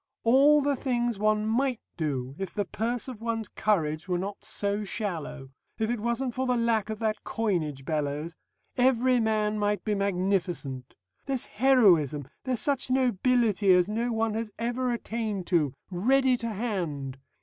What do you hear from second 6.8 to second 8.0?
of that coinage,